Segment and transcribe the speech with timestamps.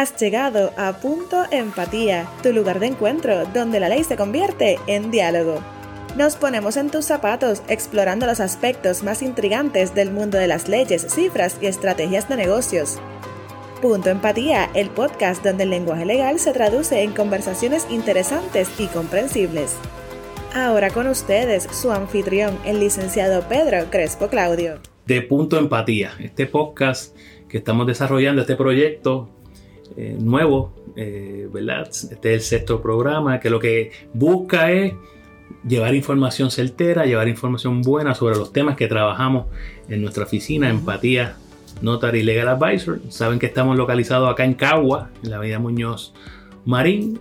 [0.00, 5.10] Has llegado a Punto Empatía, tu lugar de encuentro donde la ley se convierte en
[5.10, 5.62] diálogo.
[6.16, 11.06] Nos ponemos en tus zapatos explorando los aspectos más intrigantes del mundo de las leyes,
[11.10, 12.98] cifras y estrategias de negocios.
[13.82, 19.76] Punto Empatía, el podcast donde el lenguaje legal se traduce en conversaciones interesantes y comprensibles.
[20.54, 24.80] Ahora con ustedes, su anfitrión, el licenciado Pedro Crespo Claudio.
[25.04, 27.14] De Punto Empatía, este podcast
[27.50, 29.28] que estamos desarrollando, este proyecto
[29.96, 31.88] eh, nuevo, eh, ¿verdad?
[31.88, 34.94] Este es el sexto programa que lo que busca es
[35.66, 39.46] llevar información certera, llevar información buena sobre los temas que trabajamos
[39.88, 41.36] en nuestra oficina, Empatía
[41.82, 43.00] Notary Legal Advisor.
[43.08, 46.14] Saben que estamos localizados acá en Cagua, en la avenida Muñoz
[46.64, 47.18] Marín.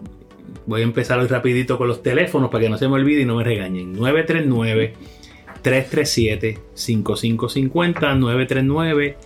[0.65, 3.25] Voy a empezar hoy rapidito con los teléfonos para que no se me olvide y
[3.25, 3.93] no me regañen.
[3.93, 4.93] 939
[5.61, 9.17] 337 5550 939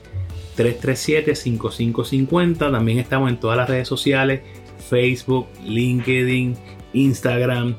[0.55, 2.71] 337 5550.
[2.71, 4.41] También estamos en todas las redes sociales,
[4.89, 6.55] Facebook, LinkedIn,
[6.93, 7.76] Instagram,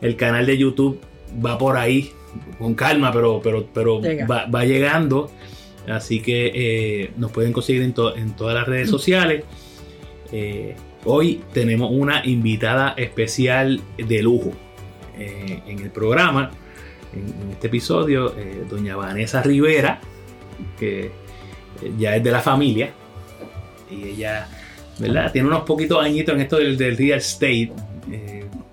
[0.00, 1.00] el canal de YouTube
[1.44, 2.12] va por ahí
[2.58, 5.30] con calma, pero, pero, pero va, llegando.
[5.88, 9.44] Así que eh, nos pueden conseguir en, todas las redes sociales.
[10.32, 10.74] Eh,
[11.04, 14.52] hoy tenemos una invitada especial de lujo
[15.16, 16.50] eh, en el programa,
[17.14, 18.34] en, este episodio,
[18.68, 20.00] doña Vanessa Rivera,
[20.78, 21.12] que
[21.98, 22.90] ya es de la familia.
[23.90, 24.48] Y ella,
[24.98, 25.30] ¿verdad?
[25.32, 27.72] Tiene unos poquitos añitos en esto del, real estate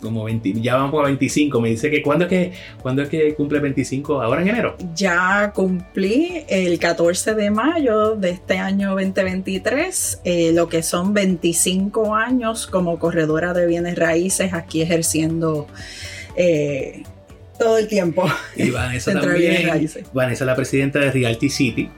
[0.03, 1.59] como 20, ya vamos a 25.
[1.61, 4.21] Me dice que ¿cuándo es que, ¿cuándo es que cumple 25?
[4.21, 4.75] ¿Ahora en enero?
[4.93, 12.13] Ya cumplí el 14 de mayo de este año 2023, eh, lo que son 25
[12.13, 15.67] años como corredora de bienes raíces aquí ejerciendo
[16.35, 17.03] eh,
[17.57, 18.25] todo el tiempo.
[18.55, 19.89] Y Vanessa también.
[20.13, 21.89] Vanessa es la presidenta de Realty City,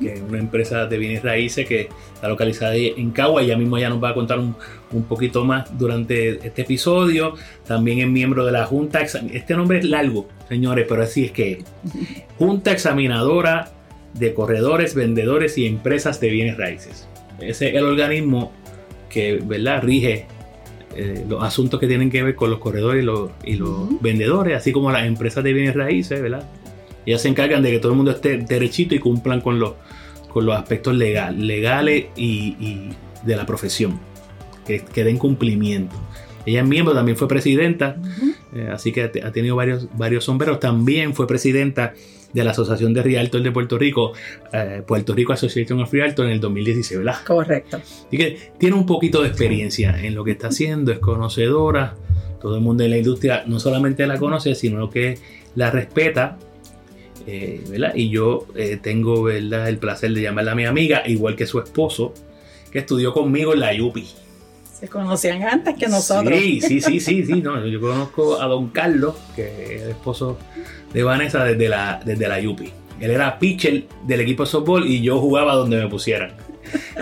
[0.00, 3.42] que es una empresa de bienes raíces que está localizada en Cagua.
[3.42, 4.54] Ella mismo ya nos va a contar un,
[5.08, 7.34] poquito más durante este episodio.
[7.66, 9.00] También es miembro de la Junta.
[9.00, 11.62] Este nombre es largo, señores, pero así es que
[12.38, 13.72] Junta Examinadora
[14.14, 17.08] de Corredores, Vendedores y Empresas de Bienes Raíces.
[17.40, 18.52] Ese es el organismo
[19.08, 19.82] que ¿verdad?
[19.82, 20.26] rige
[20.96, 23.02] eh, los asuntos que tienen que ver con los corredores
[23.44, 26.48] y los, vendedores, así como las empresas de bienes raíces, ¿verdad?
[27.06, 29.74] Ellas se encargan de que todo el mundo esté derechito y cumplan con los,
[30.28, 32.90] con los aspectos legales y,
[33.24, 34.00] de la profesión,
[34.66, 35.96] que, que, den cumplimiento.
[36.46, 37.96] Ella es miembro, también fue presidenta,
[38.54, 40.60] eh, así que ha tenido varios, varios sombreros.
[40.60, 41.94] También fue presidenta
[42.34, 44.12] de la Asociación de Realtors de Puerto Rico,
[44.52, 47.16] eh, Puerto Rico Association of Realtors en el 2016, ¿verdad?
[47.24, 47.76] Correcto.
[47.78, 51.94] Así que tiene un poquito de experiencia en lo que está haciendo, es conocedora,
[52.40, 55.16] todo el mundo en la industria no solamente la conoce, sino que
[55.54, 56.36] la respeta.
[57.26, 57.94] Eh, ¿verdad?
[57.94, 59.66] Y yo eh, tengo ¿verdad?
[59.70, 62.12] el placer de llamarla a mi amiga, igual que su esposo,
[62.70, 64.04] que estudió conmigo en la UPI.
[64.84, 66.38] Se conocían antes que nosotros.
[66.38, 67.40] Sí, sí, sí, sí, sí.
[67.40, 70.36] No, yo conozco a don Carlos, que es el esposo
[70.92, 72.70] de Vanessa desde la, desde la Yupi.
[73.00, 76.32] Él era pitcher del equipo de softball y yo jugaba donde me pusieran.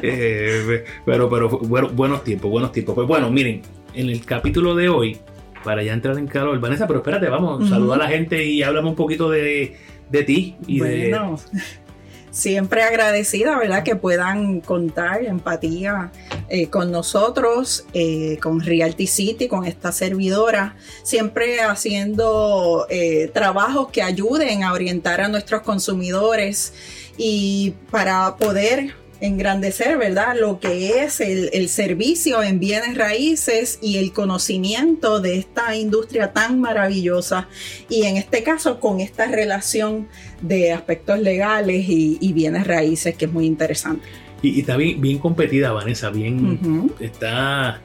[0.03, 2.94] Eh, pero pero buenos tiempos, buenos tiempos.
[2.94, 3.62] Pues bueno, miren,
[3.94, 5.19] en el capítulo de hoy,
[5.64, 8.91] para ya entrar en calor, Vanessa, pero espérate, vamos, uh a la gente y hablamos
[8.91, 9.76] un poquito de,
[10.10, 11.37] de ti y bueno.
[11.53, 11.60] de
[12.31, 13.82] siempre agradecida, ¿verdad?
[13.82, 16.10] Que puedan contar empatía
[16.54, 24.02] eh, con nosotros, eh, con Realty City, con esta servidora, siempre haciendo eh, trabajos que
[24.02, 26.74] ayuden a orientar a nuestros consumidores
[27.16, 30.36] y para poder engrandecer, ¿verdad?
[30.38, 36.60] Lo que es el, servicio en bienes raíces y el conocimiento de esta industria tan
[36.60, 37.48] maravillosa
[37.88, 40.06] y en este caso con esta relación
[40.42, 44.06] de aspectos legales y, bienes raíces que es muy interesante.
[44.42, 47.80] Y, está bien, bien, competida, Vanessa, bien, está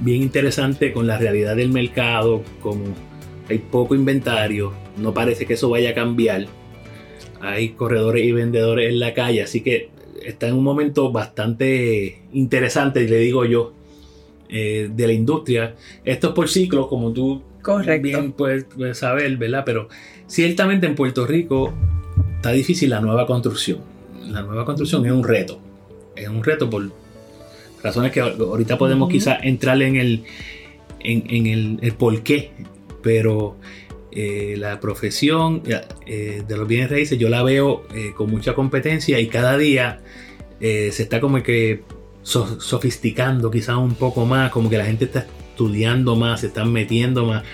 [0.00, 2.84] bien interesante con la realidad del mercado, como
[3.48, 6.46] hay poco inventario, no parece que eso vaya a cambiar.
[7.40, 9.90] Hay corredores y vendedores en la calle, así que
[10.24, 13.72] está en un momento bastante interesante, le digo yo,
[14.48, 15.74] eh, de la industria.
[16.04, 17.42] Esto es por ciclos, como tú
[18.02, 18.66] bien puedes,
[18.98, 19.62] saber, ¿verdad?
[19.64, 19.88] Pero
[20.26, 21.72] ciertamente en Puerto Rico
[22.36, 23.80] está difícil la nueva construcción.
[24.28, 25.60] La nueva construcción es un reto.
[26.16, 26.90] Es un reto por
[27.82, 30.24] razones que ahorita podemos quizás entrar en el,
[31.00, 32.52] en, el, por qué.
[33.02, 33.56] Pero
[34.12, 35.62] eh, la profesión
[36.06, 37.84] eh, de los bienes raíces yo la veo
[38.16, 40.00] con mucha competencia y cada día
[40.60, 41.82] eh, se está como que
[42.22, 47.24] sofisticando quizás un poco más, como que la gente está estudiando más, se están metiendo
[47.24, 47.44] más.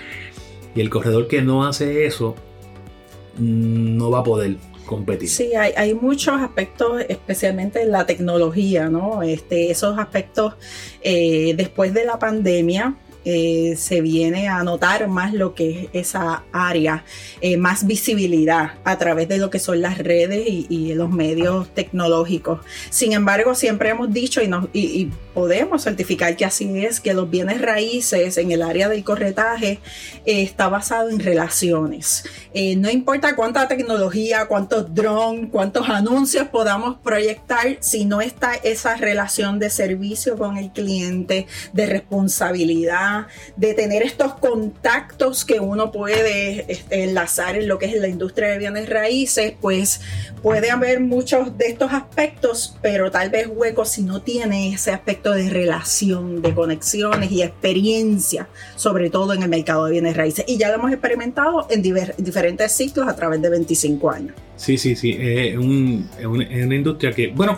[0.75, 2.35] Y el corredor que no hace eso
[3.37, 4.57] mm, no va a poder.
[4.87, 5.29] Competir.
[5.29, 9.21] Sí, hay, hay, muchos aspectos, especialmente en la tecnología, ¿no?
[9.21, 10.55] Este, esos aspectos
[11.03, 12.95] eh, después de la pandemia,
[13.29, 17.03] eh, se viene a notar más lo que es esa área,
[17.41, 22.61] eh, más visibilidad a través de lo que son las redes y, los medios tecnológicos.
[22.89, 27.61] Sin embargo, siempre hemos dicho y, y, podemos certificar que así es, que los bienes
[27.61, 29.79] raíces en el área del corretaje
[30.25, 32.23] eh, está basado en relaciones.
[32.77, 39.59] no importa cuánta tecnología, cuántos drones, cuántos anuncios podamos proyectar, si no está esa relación
[39.59, 43.16] de servicio con el cliente, de responsabilidad,
[43.55, 48.49] de tener estos contactos que uno puede este, enlazar en lo que es la industria
[48.49, 50.01] de bienes raíces, pues
[50.41, 55.31] puede haber muchos de estos aspectos, pero tal vez hueco si no tiene ese aspecto
[55.31, 60.45] de relación, de conexiones y experiencia, sobre todo en el mercado de bienes raíces.
[60.47, 64.35] Y ya lo hemos experimentado en diferentes ciclos a través de 25 años.
[64.55, 65.15] Sí, sí, sí.
[65.19, 67.55] Es, una industria que, bueno,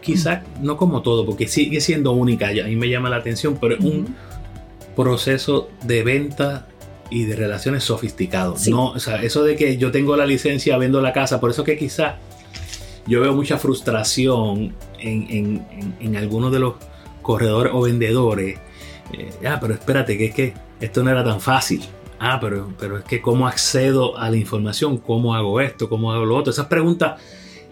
[0.00, 3.74] quizás no como todo, porque sigue siendo única, a mí me llama la atención, pero
[3.74, 4.14] es un
[4.96, 6.66] proceso de venta
[7.10, 8.66] y de relaciones sofisticados.
[8.68, 11.62] No, o sea, eso de que yo tengo la licencia, vendo la casa, por eso
[11.62, 12.16] que quizá
[13.06, 16.74] yo veo mucha frustración en, algunos de los
[17.22, 18.58] corredores o vendedores.
[19.12, 21.82] Eh, ah, pero espérate, que es que esto no era tan fácil.
[22.18, 26.24] Ah, pero, pero es que cómo accedo a la información, cómo hago esto, cómo hago
[26.24, 26.50] lo otro.
[26.50, 27.20] Esas preguntas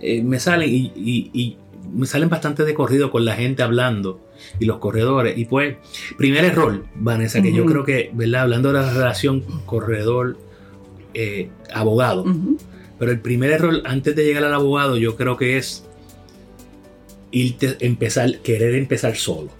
[0.01, 1.57] eh, me salen y,
[1.93, 4.21] me salen bastante de corrido con la gente hablando
[4.59, 5.39] y los corredores.
[5.39, 5.77] Y pues,
[6.17, 8.43] primer error, Vanessa, que yo creo que, ¿verdad?
[8.43, 12.57] Hablando de la relación corredor-abogado, eh,
[12.99, 15.85] pero el primer error antes de llegar al abogado, yo creo que es
[17.31, 19.51] irte, empezar, querer empezar solo.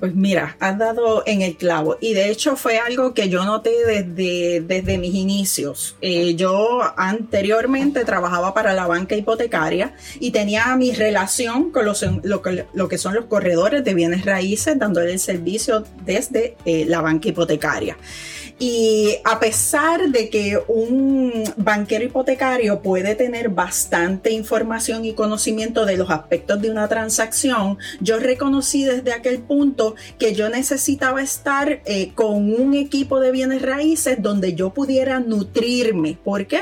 [0.00, 3.72] Pues mira, has dado en el clavo y de hecho fue algo que yo noté
[3.86, 5.94] desde, desde mis inicios.
[6.00, 12.42] Eh, yo anteriormente trabajaba para la banca hipotecaria y tenía mi relación con los, lo,
[12.72, 17.28] lo que son los corredores de bienes raíces, dándole el servicio desde eh, la banca
[17.28, 17.98] hipotecaria.
[18.62, 25.96] Y a pesar de que un banquero hipotecario puede tener bastante información y conocimiento de
[25.96, 32.12] los aspectos de una transacción, yo reconocí desde aquel punto que yo necesitaba estar eh,
[32.14, 36.18] con un equipo de bienes raíces donde yo pudiera nutrirme.
[36.22, 36.60] ¿Por qué?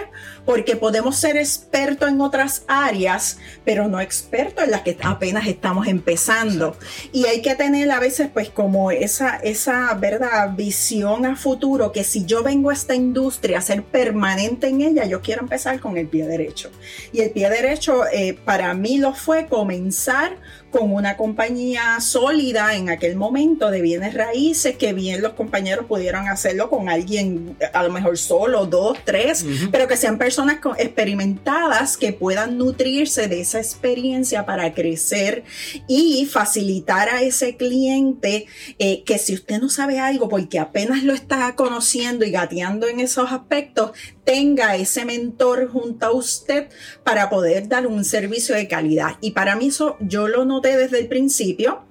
[0.48, 3.36] Porque podemos ser expertos en otras áreas,
[3.66, 6.74] pero no expertos en las que apenas estamos empezando.
[7.12, 12.02] Y hay que tener a veces pues como esa, esa verdad, visión a futuro que
[12.02, 15.98] si yo vengo a esta industria a ser permanente en ella, yo quiero empezar con
[15.98, 16.70] el pie derecho.
[17.12, 20.38] Y el pie derecho eh, para mí lo fue comenzar
[20.70, 26.28] con una compañía sólida en aquel momento de bienes raíces, que bien los compañeros pudieron
[26.28, 32.12] hacerlo con alguien, a lo mejor solo, dos, tres, pero que sean personas experimentadas que
[32.12, 35.42] puedan nutrirse de esa experiencia para crecer
[35.88, 38.46] y facilitar a ese cliente
[38.78, 43.00] eh, que si usted no sabe algo porque apenas lo está conociendo y gateando en
[43.00, 43.90] esos aspectos,
[44.22, 46.68] tenga ese mentor junto a usted
[47.02, 49.16] para poder dar un servicio de calidad.
[49.20, 51.82] Y para mí eso yo lo noté desde el principio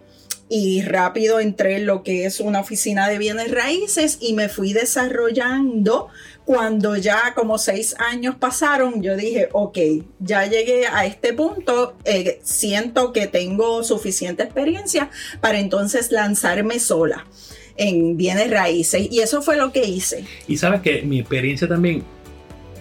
[0.50, 4.72] y rápido entré en lo que es una oficina de bienes raíces y me fui
[4.72, 6.08] desarrollando.
[6.48, 9.78] Cuando ya como seis años pasaron, yo dije, ok,
[10.22, 15.10] ya llegué a este punto, eh, siento que tengo suficiente experiencia
[15.42, 17.28] para entonces lanzarme sola
[17.76, 19.10] en bienes raíces.
[19.12, 20.24] Y eso fue lo que hice.
[20.48, 22.04] Y sabes que mi experiencia también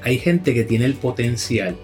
[0.04, 1.76] hay gente que tiene el potencial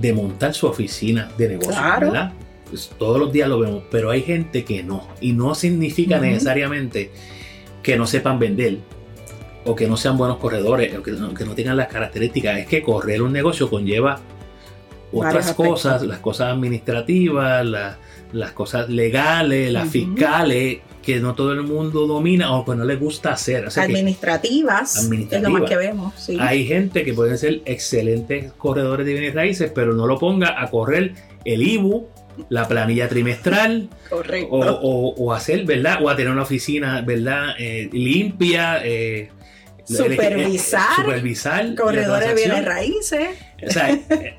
[0.00, 2.32] de montar su oficina de negocio, ¿verdad?
[2.70, 5.06] Pues, todos los días lo vemos, pero hay gente que no.
[5.20, 7.10] Y no significa necesariamente
[7.82, 8.78] que no sepan vender
[9.68, 12.58] o que no sean buenos corredores o que no, tengan las características.
[12.58, 14.18] Es que correr un negocio conlleva
[15.12, 17.66] otras cosas, las cosas administrativas,
[18.32, 22.96] las cosas legales, las fiscales, que no todo el mundo domina o que no le
[22.96, 23.68] gusta hacer.
[23.76, 26.30] administrativas, es lo más que vemos.
[26.40, 30.70] Hay gente que puede ser excelentes corredores de bienes raíces, pero no lo ponga a
[30.70, 31.12] correr
[31.44, 32.08] el IBU,
[32.48, 33.90] la planilla trimestral,
[34.50, 35.98] O, hacer, ¿verdad?
[36.02, 37.54] O a tener una oficina, ¿verdad?
[37.58, 38.80] Eh, limpia.
[38.82, 39.28] Eh,
[39.96, 43.28] supervisar, supervisar corredores de bienes raíces.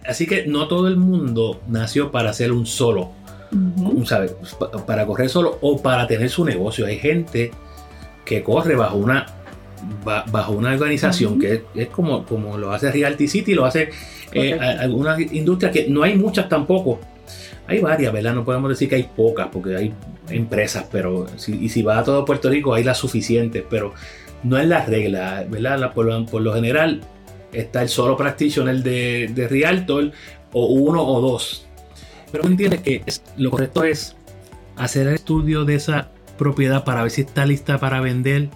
[0.05, 3.11] así que no todo el mundo nació para ser un solo
[4.85, 6.85] para correr solo o para tener su negocio.
[6.85, 7.51] Hay gente
[8.25, 9.25] que corre bajo una
[10.03, 13.89] bajo una organización que es, como, como lo hace Realty City, lo hace
[14.33, 16.99] eh, algunas industrias que no hay muchas tampoco.
[17.65, 18.33] Hay varias, ¿verdad?
[18.33, 19.93] No podemos decir que hay pocas porque hay
[20.29, 23.93] empresas, pero si, y si va a todo Puerto Rico hay las suficientes, pero
[24.43, 25.93] no es la regla, ¿verdad?
[25.93, 27.01] por, lo, general
[27.51, 30.11] está el solo practitioner de, de Realtor,
[30.51, 31.65] o uno o dos.
[32.31, 33.03] Pero entiendes que
[33.37, 34.15] lo correcto es
[34.75, 38.49] hacer el estudio de esa propiedad para ver si está lista para vender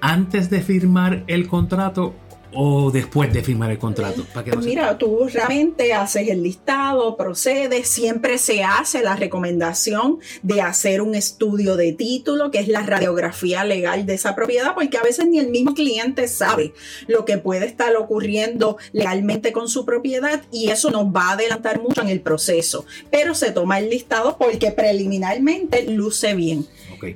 [0.00, 2.14] antes de firmar el contrato
[2.54, 4.24] o después de firmar el contrato?
[4.32, 10.60] Para que Mira, tú realmente haces el listado, procedes, siempre se hace la recomendación de
[10.60, 15.02] hacer un estudio de título, que es la radiografía legal de esa propiedad, porque a
[15.02, 16.72] veces ni el mismo cliente sabe
[17.06, 21.80] lo que puede estar ocurriendo legalmente con su propiedad y eso nos va a adelantar
[21.80, 22.84] mucho en el proceso.
[23.10, 26.66] Pero se toma el listado porque preliminarmente luce bien.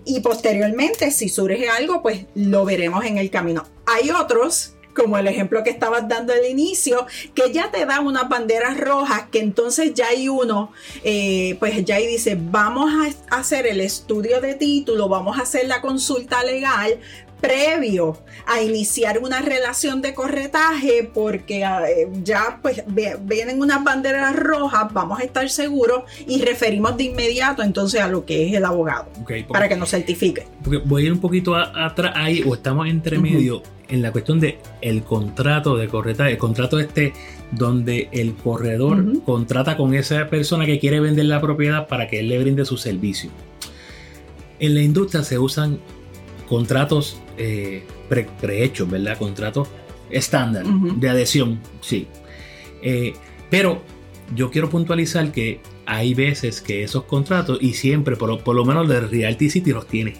[0.04, 3.64] Y posteriormente, si surge algo, pues lo veremos en el camino.
[3.86, 8.28] Hay otros como el ejemplo que estabas dando al inicio, que ya te dan unas
[8.28, 10.72] banderas rojas, que entonces ya hay uno,
[11.04, 12.90] eh, pues ya ahí dice, vamos
[13.30, 16.98] a hacer el estudio de título, vamos a hacer la consulta legal,
[17.40, 22.82] previo a iniciar una relación de corretaje porque eh, ya pues
[23.20, 28.24] vienen unas banderas rojas, vamos a estar seguros y referimos de inmediato entonces a lo
[28.24, 29.06] que es el abogado
[29.48, 30.46] para que nos certifique.
[30.62, 34.40] Porque voy a ir un poquito atrás ahí o estamos entre medio en la cuestión
[34.40, 37.12] de el contrato de corretaje, el contrato este
[37.52, 42.28] donde el corredor contrata con esa persona que quiere vender la propiedad para que él
[42.28, 43.30] le brinde su servicio.
[44.58, 45.78] En la industria se usan
[46.48, 47.84] contratos eh,
[48.40, 49.18] prehechos, ¿verdad?
[49.18, 49.68] Contratos
[50.10, 52.06] estándar de adhesión, sí.
[52.82, 53.14] Eh,
[53.50, 53.82] pero
[54.34, 58.88] yo quiero puntualizar que hay veces que esos contratos, y siempre, por, por lo menos
[58.88, 60.14] de Realty City los tiene,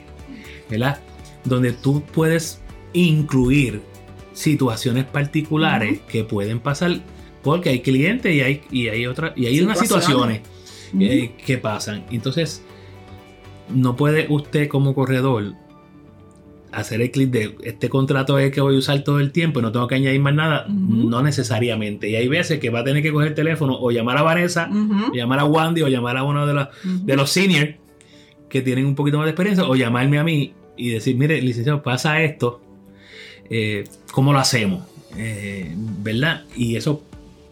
[0.71, 1.01] ¿verdad?
[1.45, 2.61] Donde tú puedes
[2.93, 3.83] incluir
[4.33, 7.01] situaciones particulares que pueden pasar
[7.43, 10.43] porque hay clientes y hay, y hay, otra, y hay unas situaciones.
[10.99, 12.05] eh, que pasan.
[12.11, 12.63] Entonces,
[13.69, 15.55] no puede usted como corredor
[16.73, 19.63] hacer el clic de este contrato es que voy a usar todo el tiempo y
[19.63, 22.11] no tengo que añadir más nada, no necesariamente.
[22.11, 24.69] Y hay veces que va a tener que coger el teléfono o llamar a Vanessa,
[25.15, 27.77] llamar a Wandy o llamar a uno de los, de los seniors
[28.51, 31.83] que tienen un poquito más de experiencia o llamarme a mí y decir, mire, licenciado,
[31.83, 32.61] pasa esto,
[33.51, 34.85] eh, ¿cómo lo hacemos?
[35.17, 36.45] Eh, ¿Verdad?
[36.55, 37.03] Y eso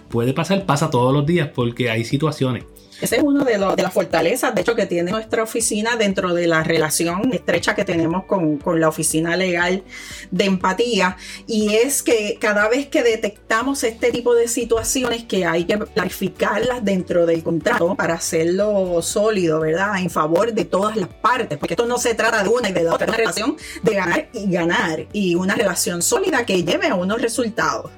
[0.09, 2.65] puede pasar, pasa todos los días porque hay situaciones
[3.01, 6.47] ese es uno de, de, las fortalezas, de hecho, que tiene nuestra oficina dentro de
[6.47, 9.83] la relación estrecha que tenemos con, con, la oficina legal
[10.31, 11.17] de empatía.
[11.47, 16.85] Y es que cada vez que detectamos este tipo de situaciones que hay que clarificarlas
[16.85, 19.99] dentro del contrato para hacerlo sólido, ¿verdad?
[19.99, 22.85] En favor de todas las partes, porque esto no se trata de una y de
[22.85, 26.89] la otra, es una relación de ganar y ganar y una relación sólida que lleve
[26.89, 27.91] a unos resultados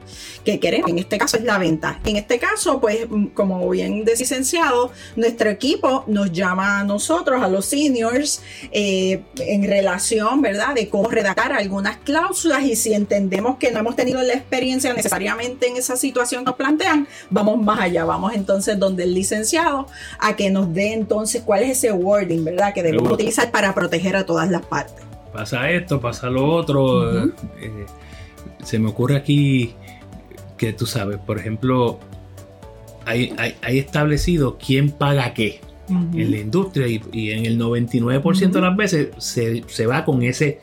[0.47, 0.89] que queremos.
[0.89, 1.99] En este caso es la venta.
[2.05, 7.49] En este caso, pues, como bien de licenciado, nuestro equipo nos llama a nosotros, a
[7.49, 13.73] los seniors, eh, en relación, ¿verdad?, de cómo redactar algunas cláusulas y si entendemos que
[13.73, 18.05] no hemos tenido la experiencia necesariamente en esa situación que nos plantean, vamos más allá,
[18.05, 19.89] vamos entonces donde el licenciado
[20.21, 24.15] a que nos dé entonces cuál es ese wording, ¿verdad?, que debemos utilizar para proteger
[24.15, 25.05] a todas las partes.
[25.33, 27.25] Pasa esto, pasa lo otro.
[27.25, 27.87] Eh,
[28.63, 29.75] se me ocurre aquí
[30.57, 31.99] que tú sabes, por ejemplo,
[33.05, 39.09] hay, establecido quién paga qué en la industria y, en el 99% de las veces
[39.19, 40.59] se, va con ese,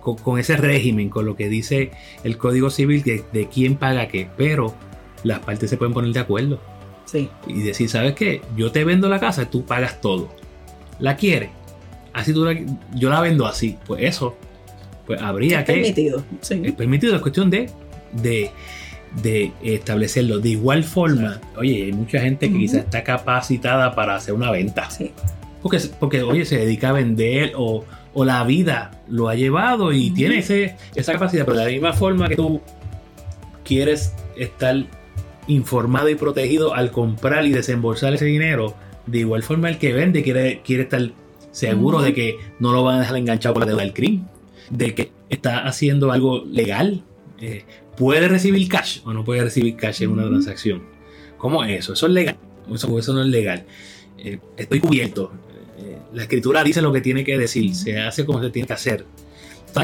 [0.00, 1.92] con, ese régimen, con lo que dice
[2.24, 4.74] el Código Civil de, de quién paga qué, pero
[5.22, 6.60] las partes se pueden poner de acuerdo.
[7.04, 7.28] Sí.
[7.46, 8.42] Y decir, ¿sabes qué?
[8.56, 10.28] Yo te vendo la casa, tú pagas todo.
[10.98, 11.50] ¿La quieres?
[12.12, 12.46] Así tú
[12.94, 13.76] yo la vendo así.
[13.86, 14.36] Pues eso,
[15.06, 15.72] pues habría es que...
[15.74, 16.24] Permitido.
[16.40, 17.70] Es permitido, es cuestión de,
[18.12, 18.50] de
[19.22, 20.38] de establecerlo.
[20.38, 24.88] De igual forma, oye, hay mucha gente que quizás está capacitada para hacer una venta.
[25.62, 30.38] Porque, porque, oye, se dedica a vender o, la vida lo ha llevado y tiene
[30.38, 31.44] ese, esa capacidad.
[31.44, 32.62] Pero de la misma forma que tú
[33.62, 34.86] quieres estar
[35.48, 38.74] informado y protegido al comprar y desembolsar ese dinero,
[39.06, 41.10] de igual forma el que vende quiere, quiere estar
[41.50, 44.26] seguro de que no lo van a dejar enganchado con la deuda del crimen,
[44.70, 47.02] de que está haciendo algo legal.
[47.40, 47.64] Eh,
[47.96, 50.82] ¿Puede recibir cash o no puede recibir cash en una transacción?
[51.38, 51.92] ¿Cómo es eso?
[51.94, 52.36] Eso es legal.
[52.72, 53.64] Eso, eso no es legal.
[54.18, 55.32] Eh, estoy cubierto.
[55.78, 57.74] Eh, la escritura dice lo que tiene que decir.
[57.74, 59.06] Se hace como se tiene que hacer.